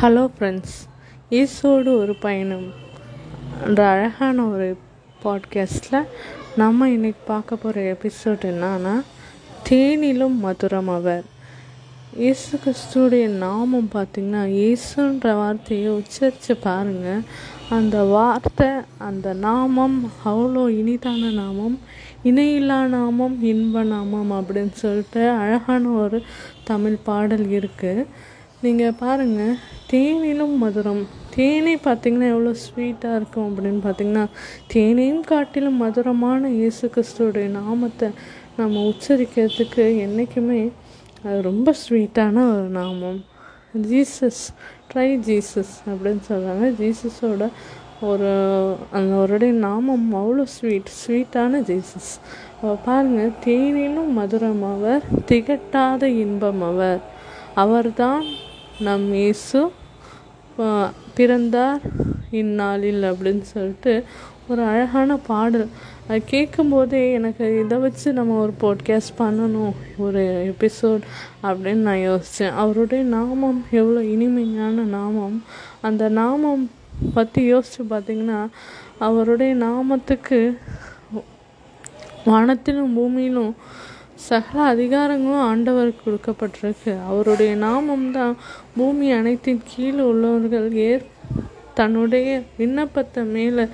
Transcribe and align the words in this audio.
Hello 0.00 0.30
friends 0.34 0.74
ஈசோடு 1.30 1.96
ஒரு 1.98 2.14
பயணம். 2.14 2.66
என்ற 3.66 3.86
அழகான 3.86 4.44
ஒரு 4.44 4.76
பாட்காஸ்டில் 5.24 6.06
நம்ம 6.56 6.88
இன்னைக்கு 6.88 7.18
பார்க்க 7.26 7.56
போகிற 7.56 7.96
எபிசோட் 7.96 8.44
என்னன்னா 8.50 9.02
தேனிலும் 9.68 10.36
மதுரம் 10.42 10.90
அவர். 10.94 11.24
இயேசு 12.16 12.58
கிறிஸ்துடைய 12.64 13.28
நாமம் 13.28 13.90
பார்த்திங்கன்னா 13.94 14.44
இயேசுன்ற 14.52 15.34
வார்த்தையை 15.34 15.88
உச்சரித்து 15.88 16.56
பாருங்கள் 16.60 17.22
அந்த 17.68 18.02
வார்த்தை 18.02 18.66
அந்த 18.98 19.32
நாமம் 19.32 20.10
அவ்வளோ 20.24 20.64
இனிதான 20.80 21.32
நாமம் 21.32 21.78
இணையில்லா 22.24 22.86
நாமம் 22.86 23.42
இன்ப 23.42 23.82
நாமம் 23.82 24.30
அப்படின்னு 24.30 24.72
சொல்லிட்டு 24.72 25.30
அழகான 25.30 25.88
ஒரு 25.88 26.22
தமிழ் 26.64 26.98
பாடல் 27.04 27.46
இருக்குது 27.50 28.06
நீங்கள் 28.62 28.96
பாருங்கள் 29.00 29.58
தேனிலும் 29.90 30.54
மதுரம். 30.62 31.02
தேனே 31.34 31.74
பார்த்திங்கன்னா 31.84 32.28
எவ்வளோ 32.34 32.52
ஸ்வீட்டாக 32.62 33.18
இருக்கும் 33.18 33.44
அப்படின்னு 33.48 33.80
பார்த்திங்கன்னா 33.84 34.24
தேனையும் 34.72 35.20
காட்டிலும் 35.28 35.76
மதுரமான 35.82 36.48
இயேசு 36.56 36.90
கிறிஸ்துவோடைய 36.94 37.48
நாமத்தை 37.58 38.08
நம்ம 38.56 38.82
உச்சரிக்கிறதுக்கு 38.90 39.84
என்றைக்குமே 40.04 40.62
அது 41.24 41.36
ரொம்ப 41.48 41.74
ஸ்வீட்டான 41.82 42.34
ஒரு 42.54 42.68
நாமம். 42.78 43.20
ஜீசஸ் 43.90 44.42
ட்ரை 44.90 45.08
ஜீசஸ் 45.28 45.74
அப்படின்னு 45.92 46.24
சொல்கிறாங்க 46.30 46.72
ஜீசஸோட 46.80 47.46
ஒரு 48.10 48.32
அந்த 48.96 49.12
அவருடைய 49.18 49.54
நாமம் 49.66 50.08
அவ்வளோ 50.22 50.46
ஸ்வீட் 50.56 50.90
ஸ்வீட்டான 51.02 51.62
ஜீசஸ் 51.70 52.10
பாருங்கள் 52.88 53.32
தேனிலும் 53.46 54.12
மதுரம் 54.18 54.66
அவர் 54.74 55.06
திகட்டாத 55.30 56.02
இன்பம் 56.24 56.64
அவர். 56.72 57.00
அவர்தான் 57.62 58.22
நம் 58.80 59.14
இயேசு 59.14 59.60
பிறந்தார் 61.14 61.80
இந்நாளில் 62.30 63.02
அப்படின்னு 63.02 63.46
சொல்லிட்டு 63.52 64.04
ஒரு 64.48 64.62
அழகான 64.62 65.16
பாடல். 65.16 65.68
அது 66.08 66.20
கேட்கும்போதே 66.24 67.12
எனக்கு 67.12 67.46
இதை 67.64 67.78
வச்சு 67.78 68.12
நம்ம 68.12 68.36
ஒரு 68.44 68.52
பாட்காஸ்ட் 68.60 69.14
பண்ணணும் 69.18 69.74
ஒரு 69.96 70.22
எபிசோட் 70.52 71.02
அப்படின்னு 71.42 71.86
நான் 71.88 72.04
யோசித்தேன் 72.08 72.54
அவருடைய 72.54 73.04
நாமம் 73.04 73.64
எவ்வளோ 73.70 74.04
இனிமையான 74.04 74.84
நாமம். 74.96 75.36
அந்த 75.80 76.08
நாமம் 76.20 76.70
பற்றி 77.14 77.42
யோசித்து 77.44 77.84
பார்த்திங்கன்னா 77.90 78.40
அவருடைய 78.98 79.54
நாமத்துக்கு 79.56 80.40
வானத்திலும் 82.26 82.94
பூமியிலும் 82.96 83.52
சகல 84.26 84.58
அதிகாரங்களும் 84.74 85.46
ஆண்டவருக்கு 85.50 86.02
கொடுக்கப்பட்டிருக்கு. 86.06 86.92
அவருடைய 87.10 87.52
நாமம் 87.66 88.06
தான் 88.10 88.34
பூமி 88.76 89.08
அனைத்தின் 89.12 89.62
கீழே 89.70 90.02
உள்ளவர்கள் 90.10 90.68
ஏற் 90.88 91.06
தன்னுடைய 91.78 92.28
விண்ணப்பத்தை 92.58 93.22
மேலே 93.34 93.64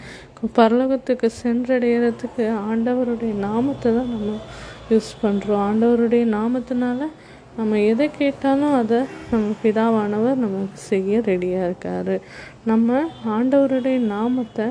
பரலோகத்துக்கு 0.57 1.29
சென்றடைகிறதுக்கு 1.43 2.47
ஆண்டவருடைய 2.71 3.35
நாமத்தை 3.47 3.91
தான் 3.99 4.11
நம்ம 4.15 4.33
யூஸ் 4.91 5.13
பண்ணுறோம் 5.23 5.63
ஆண்டவருடைய 5.69 6.25
நாமத்தினால 6.39 7.09
நம்ம 7.59 7.81
எதை 7.91 8.07
கேட்டாலும் 8.19 8.75
அதை 8.81 9.01
நம்ம 9.33 9.47
பிதாவானவர் 9.63 10.43
நமக்கு 10.45 10.79
செய்ய 10.91 11.21
ரெடியாக 11.31 11.67
இருக்கார். 11.69 12.15
நம்ம 12.71 12.99
ஆண்டவருடைய 13.37 13.99
நாமத்தை 14.15 14.67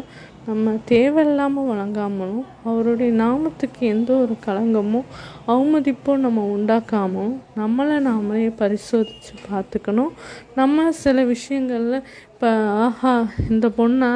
நம்ம 0.47 0.71
தேவையில்லாமல் 0.91 1.67
வழங்காமலும் 1.69 2.47
அவருடைய 2.69 3.11
நாமத்துக்கு 3.21 3.81
எந்த 3.93 4.09
ஒரு 4.23 4.35
களங்கமும் 4.45 5.07
அவமதிப்போ 5.53 6.11
நம்ம 6.23 6.41
உண்டாக்காமல் 6.55 7.31
நம்மளை 7.59 7.97
நாமளே 8.07 8.47
பரிசோதித்து 8.61 9.33
பார்த்துக்கணும். 9.49 10.11
நம்ம 10.59 10.91
சில 11.03 11.23
விஷயங்களில் 11.31 12.05
இப்போ 12.33 12.49
ஆஹா 12.85 13.13
இந்த 13.53 13.67
பொண்ணா 13.77 14.09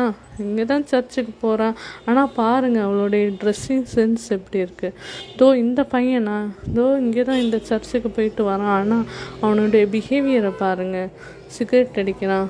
இங்கே 0.45 0.65
தான் 0.71 0.87
சர்ச்சுக்கு 0.91 1.33
போகிறான் 1.43 1.77
ஆனால் 2.09 2.33
பாருங்கள் 2.39 2.85
அவளுடைய 2.87 3.25
ட்ரெஸ்ஸிங் 3.41 3.87
சென்ஸ் 3.93 4.25
எப்படி 4.37 4.59
இருக்குது 4.65 4.97
தோ 5.39 5.47
இந்த 5.63 5.81
பையனா? 5.93 6.37
தோ 6.77 6.85
இங்கே 7.05 7.25
தான் 7.29 7.43
இந்த 7.45 7.59
சர்ச்சுக்கு 7.69 8.11
போயிட்டு 8.17 8.43
வரான். 8.49 8.75
ஆனால் 8.79 9.07
அவனுடைய 9.45 9.85
பிஹேவியரை 9.95 10.53
பாருங்கள் 10.63 11.11
சிகரெட் 11.57 11.99
அடிக்கிறான் 12.03 12.47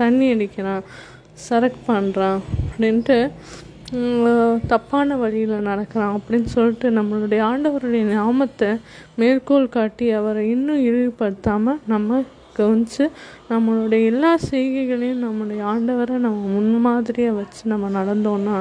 தண்ணி 0.00 0.26
அடிக்கிறான். 0.34 0.84
சரக்கு 1.34 1.92
பண்ணுறான் 1.92 2.40
அப்படின்ட்டு 2.60 3.30
தப்பான 4.66 5.16
வழியில் 5.16 5.54
நடக்கிறான் 5.60 6.18
அப்படின்னு 6.18 6.44
சொல்லிட்டு 6.44 6.90
நம்மளுடைய 6.90 7.40
ஆண்டவருடைய 7.50 8.02
நாமத்தை 8.02 8.68
மேற்கோள் 9.16 9.68
காட்டி 9.68 10.10
அவரை 10.10 10.50
இன்னும் 10.50 10.84
இழிவுபடுத்தாமல் 10.84 11.80
நம்ம 11.86 12.22
கவனித்து 12.54 13.10
நம்மளுடைய 13.50 14.04
எல்லா 14.04 14.36
செய்கைகளையும் 14.50 15.22
நம்மளுடைய 15.26 15.60
ஆண்டவரை 15.72 16.16
நம்ம 16.16 16.46
முன்மாதிரியாக 16.56 17.36
வச்சு 17.36 17.62
நம்ம 17.64 18.02
நடந்தோன்னா 18.02 18.56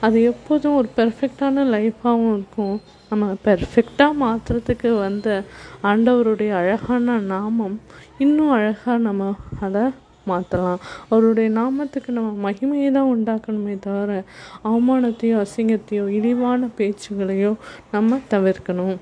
அது 0.00 0.22
எப்போதும் 0.22 0.76
ஒரு 0.76 0.88
பெர்ஃபெக்டான 0.96 1.64
லைஃப்பாகவும் 1.74 2.32
இருக்கும். 2.32 2.80
நம்ம 3.10 3.34
பெர்ஃபெக்டாக 3.44 4.18
மாற்றுறதுக்கு 4.22 4.98
வந்த 4.98 5.42
ஆண்டவருடைய 5.82 6.50
அழகான 6.50 7.18
நாமம் 7.18 7.80
இன்னும் 8.18 8.50
அழகாக 8.50 8.98
நம்ம 8.98 9.34
அதை 9.60 9.84
மாற்றலாம் 10.30 10.80
அவருடைய 11.10 11.48
நாமத்துக்கு 11.60 12.10
நம்ம 12.18 12.32
மகிமையை 12.48 12.90
தான் 12.98 13.12
உண்டாக்கணுமே 13.14 13.76
தவிர 13.86 14.10
அவமானத்தையோ 14.70 15.36
அசிங்கத்தையோ 15.44 16.06
இழிவான 16.18 16.68
பேச்சுகளையோ 16.78 17.54
நம்ம 17.94 18.18
தவிர்க்கணும். 18.34 18.98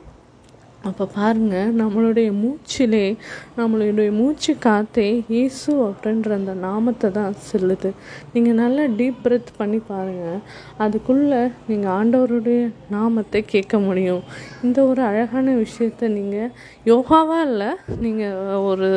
அப்போ 0.87 1.05
பாருங்கள் 1.15 1.71
நம்மளுடைய 1.79 2.29
மூச்சிலே 2.41 3.07
நம்மளுடைய 3.59 4.11
மூச்சு 4.19 4.53
காத்தே 4.67 5.07
இயேசு 5.35 5.71
அப்படின்ற 5.87 6.31
அந்த 6.37 6.53
நாமத்தை 6.67 7.09
தான் 7.17 7.35
செல்லுது. 7.49 7.91
நீங்கள் 8.35 8.59
நல்லா 8.61 8.85
டீப் 8.99 9.19
பிரெத் 9.25 9.51
பண்ணி 9.57 9.81
பாருங்கள் 9.89 10.39
அதுக்குள்ளே 10.85 11.41
நீங்கள் 11.69 11.93
ஆண்டவருடைய 11.97 12.61
நாமத்தை 12.97 13.41
கேட்க 13.55 13.81
முடியும். 13.87 14.23
இந்த 14.67 14.79
ஒரு 14.91 15.03
அழகான 15.09 15.57
விஷயத்த 15.65 16.11
நீங்கள் 16.19 16.53
யோகாவாக 16.93 17.49
இல்லை 17.49 17.71
நீங்கள் 18.05 18.63
ஒரு 18.71 18.91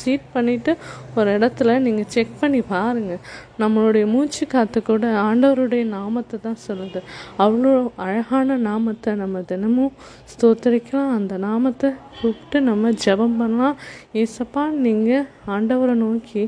சீட் 0.00 0.28
பண்ணிவிட்டு 0.36 0.74
ஒரு 1.16 1.30
இடத்துல 1.38 1.78
நீங்கள் 1.86 2.10
செக் 2.16 2.38
பண்ணி 2.42 2.62
பாருங்கள் 2.74 3.24
நம்மளுடைய 3.62 4.04
மூச்சு 4.12 4.44
காற்று 4.52 4.82
கூட 4.82 5.06
ஆண்டவருடைய 5.26 5.84
நாமத்தை 5.96 6.36
தான் 6.46 6.62
சொல்லுது. 6.68 7.00
அவ்வளோ 7.44 7.74
அழகான 8.06 8.56
நாமத்தை 8.68 9.10
நம்ம 9.24 9.42
தினமும் 9.50 9.92
ஸ்தோத்தரிக்கலாம் 10.32 11.12
அந்த 11.16 11.34
நாமத்தை 11.46 11.88
கூப்பிட்டு 12.20 12.60
நம்ம 12.60 12.90
ஜபம் 13.04 13.36
பண்ணலாம். 13.36 13.76
ஏசப்பா 14.22 14.64
நீங்கள் 14.86 15.26
ஆண்டவரை 15.54 15.94
நோக்கி 16.04 16.42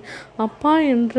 அப்பா 0.47 0.75
என்ற 0.95 1.17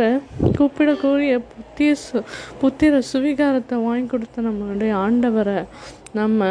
கூப்பிடக்கூடிய 0.57 1.33
புத்திய 1.53 1.91
சு 2.03 2.21
புத்திர 2.61 3.01
சுவிகாரத்தை 3.11 3.77
வாங்கி 3.87 4.07
கொடுத்த 4.07 4.47
நம்மளுடைய 4.47 4.93
ஆண்டவரை 5.05 5.59
நம்ம 6.19 6.41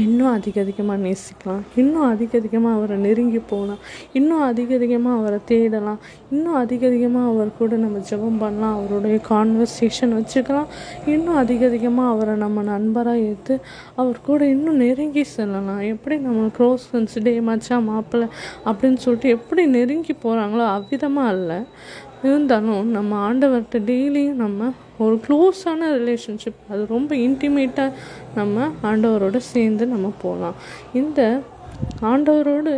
இன்னும் 0.00 0.30
அதிக 0.32 0.60
அதிகமாக 0.60 0.98
நேசிக்கலாம். 1.06 1.64
இன்னும் 1.80 2.06
அதிக 2.10 2.38
அதிகமாக 2.38 2.76
அவரை 2.76 2.96
நெருங்கி 2.96 3.40
போகலாம். 3.50 3.80
இன்னும் 4.18 4.40
அதிக 4.40 4.74
அதிகமாக 4.74 5.18
அவரை 5.20 5.38
தேடலாம். 5.50 5.98
இன்னும் 6.30 6.54
அதிக 6.54 6.86
அதிகமாக 6.86 7.26
அவர் 7.32 7.50
கூட 7.58 7.76
நம்ம 7.76 7.98
ஜெபம் 8.10 8.38
பண்ணலாம். 8.42 8.76
அவருடைய 8.78 9.16
கான்வர்சேஷன் 9.28 10.14
வச்சுக்கலாம். 10.18 10.70
இன்னும் 11.06 11.40
அதிக 11.42 11.66
அதிகமாக 11.66 12.12
அவரை 12.14 12.36
நம்ம 12.36 12.62
நண்பராக 12.62 13.26
ஏற்று 13.30 13.56
அவர் 13.94 14.20
கூட 14.22 14.40
இன்னும் 14.54 14.80
நெருங்கி 14.84 15.24
செல்லலாம். 15.34 15.82
எப்படி 15.92 16.18
நம்ம 16.18 16.46
க்ளோஸ் 16.58 16.86
ஃப்ரெண்ட்ஸ் 16.88 17.18
டே 17.22 17.34
மச்சா 17.50 17.78
மாப்பிள்ளை 17.90 18.28
அப்படின்னு 18.64 19.00
சொல்லிட்டு 19.06 19.34
எப்படி 19.38 19.64
நெருங்கி 19.76 20.16
போகிறாங்களோ 20.24 20.66
அவ்விதமாக 20.76 21.34
இல்லை 21.38 21.60
இருந்தாலும் 22.22 22.90
நம்ம 22.96 23.12
ஆண்டவர்கிட்ட 23.28 23.78
டெய்லியும் 23.90 24.42
நம்ம 24.42 24.72
ஒரு 25.04 25.16
க்ளோஸான 25.26 25.88
ரிலேஷன்ஷிப் 25.98 26.60
அது 26.72 26.82
ரொம்ப 26.94 27.10
இன்டிமேட்டாக 27.26 27.96
நம்ம 28.38 28.68
ஆண்டவரோடு 28.90 29.40
சேர்ந்து 29.54 29.86
நம்ம 29.94 30.12
போகலாம் 30.24 30.58
இந்த 31.00 31.20
ஆண்டவரோடு 32.12 32.74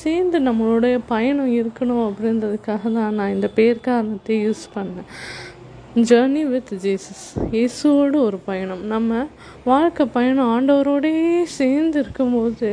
சேர்ந்து 0.00 0.38
நம்மளுடைய 0.46 0.96
பயணம் 1.12 1.52
இருக்கணும் 1.58 2.02
அப்படின்றதுக்காக 2.08 2.82
தான் 2.96 3.14
நான் 3.18 3.34
இந்த 3.36 3.48
பேர் 3.58 3.86
காரணத்தை 3.86 4.36
யூஸ் 4.46 4.64
பண்ணேன். 4.74 5.08
ஜேர்னி 6.08 6.42
வித் 6.50 6.72
ஜீசஸ் 6.82 7.24
இயேசுவோடு 7.52 8.18
ஒரு 8.26 8.38
பயணம். 8.50 8.82
நம்ம 8.94 9.20
வாழ்க்கை 9.70 10.04
பயணம் 10.16 10.50
ஆண்டவரோடே 10.54 11.12
சேர்ந்து 11.58 11.98
இருக்கும்போது 12.02 12.70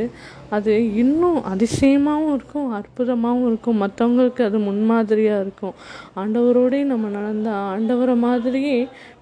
அது 0.56 0.72
இன்னும் 1.02 1.38
அதிசயமாகவும் 1.52 2.34
இருக்கும் 2.36 2.68
அற்புதமாகவும் 2.78 3.48
இருக்கும். 3.50 3.80
மற்றவங்களுக்கு 3.84 4.42
அது 4.48 4.58
முன்மாதிரியாக 4.68 5.42
இருக்கும். 5.44 5.74
ஆண்டவரோடே 6.22 6.80
நம்ம 6.92 7.08
நடந்தால் 7.16 7.64
ஆண்டவரை 7.72 8.16
மாதிரியே 8.26 8.78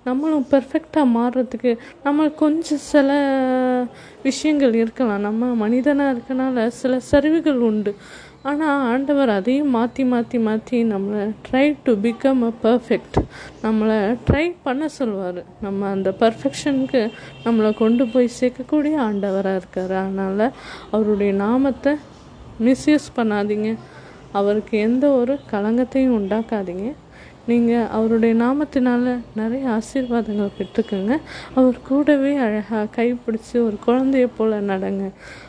நம்மளும் 0.08 0.46
பெர்ஃபெக்டாக 0.50 1.14
மாறுறதுக்கு 1.16 1.72
நம்ம 2.06 2.28
கொஞ்சம் 2.42 2.84
சில 2.92 3.08
விஷயங்கள் 4.28 4.74
இருக்கலாம். 4.82 5.26
நம்ம 5.28 5.54
மனிதனாக 5.64 6.14
இருக்கனால 6.14 6.66
சில 6.82 7.00
சரிவுகள் 7.12 7.66
உண்டு. 7.70 7.92
ஆனால் 8.50 8.80
ஆண்டவர் 8.92 9.30
அதையும் 9.34 9.70
மாற்றி 9.76 10.02
மாற்றி 10.10 10.38
மாற்றி 10.46 10.78
நம்மளை 10.90 11.22
try 11.46 11.66
to 11.84 11.92
become 12.06 12.42
a 12.48 12.50
perfect 12.64 13.16
நம்மளை 13.62 13.96
ட்ரை 14.26 14.44
பண்ண 14.66 14.88
சொல்வார். 14.98 15.40
நம்ம 15.64 15.88
அந்த 15.94 16.10
பர்ஃபெக்ஷனுக்கு 16.22 17.02
நம்மளை 17.64 17.76
கொண்டு 17.76 18.04
போய் 18.06 18.36
சேர்க்கக்கூடிய 18.38 18.94
ஆண்டவராக 19.04 19.60
இருக்கார். 19.60 19.92
அதனால் 20.00 20.46
அவருடைய 20.90 21.32
நாமத்தை 21.32 21.92
மிஸ்யூஸ் 22.66 23.06
பண்ணாதீங்க. 23.16 23.70
அவருக்கு 24.38 24.74
எந்த 24.78 25.04
ஒரு 25.20 25.34
களங்கத்தையும் 25.52 26.16
உண்டாக்காதீங்க. 26.18 26.88
நீங்கள் 27.46 27.88
அவருடைய 27.90 28.34
நாமத்தினால 28.42 29.14
நிறைய 29.40 29.64
ஆசீர்வாதங்கள் 29.76 30.52
பெற்றுக்கோங்க. 30.58 31.16
அவர் 31.54 31.78
கூடவே 31.88 32.34
அழகாக 32.36 32.84
கைப்பிடிச்சி 32.96 33.56
ஒரு 33.66 33.78
குழந்தைய 33.86 34.28
போல் 34.36 34.68
நடங்க. 34.72 35.06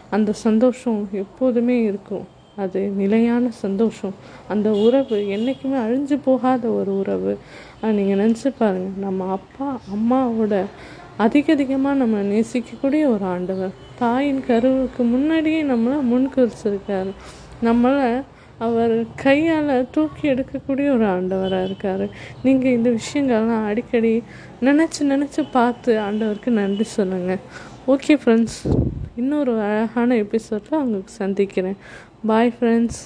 அந்த 0.09 0.31
சந்தோஷம் 0.45 1.01
எப்போதுமே 1.23 1.77
இருக்கும். 1.83 2.25
அது 2.63 2.81
நிலையான 3.01 3.45
சந்தோஷம். 3.63 4.15
அந்த 4.47 4.69
உறவு 4.85 5.17
என்றைக்குமே 5.35 5.77
அழிஞ்சு 5.85 6.17
போகாத 6.23 6.67
ஒரு 6.79 6.91
உறவு. 6.99 7.33
நீங்கள் 7.97 8.19
நினச்சி 8.21 8.49
பாருங்கள் 8.59 9.03
நம்ம 9.05 9.31
அப்பா 9.37 9.67
அம்மாவோட 9.95 10.53
அதிக 11.23 11.53
அதிகமாக 11.53 11.95
நம்ம 11.95 12.21
நேசிக்கக்கூடிய 12.21 13.03
ஒரு 13.13 13.25
ஆண்டவர். 13.25 13.73
தாயின் 13.99 14.45
கருவுக்கு 14.47 15.03
முன்னாடியே 15.03 15.63
நம்மளை 15.63 15.97
முன்குறிச்சிருக்காரு. 16.11 17.11
நம்மளை 17.63 18.23
அவர் 18.57 18.95
கையால் 19.15 19.87
தூக்கி 19.91 20.29
எடுக்கக்கூடிய 20.29 20.87
ஒரு 20.95 21.05
ஆண்டவராக 21.05 21.63
இருக்கார். 21.63 22.05
நீங்கள் 22.43 22.71
இந்த 22.71 22.89
விஷயங்கள்லாம் 22.99 23.65
அடிக்கடி 23.65 24.13
நினச்சி 24.61 25.01
நினச்சி 25.13 25.43
பார்த்து 25.51 25.93
ஆண்டவருக்கு 25.99 26.49
நன்றி 26.59 26.83
சொல்லுங்கள் 26.83 27.41
ஓகே 27.87 28.15
ஃப்ரெண்ட்ஸ் 28.23 28.59
இன்னொரு 29.15 29.59
அழகான 29.59 30.15
எபிசோடில் 30.15 30.79
உங்களுக்கு 30.79 31.13
சந்திக்கிறேன். 31.23 31.77
Bye 32.25 32.53
friends 32.59 33.01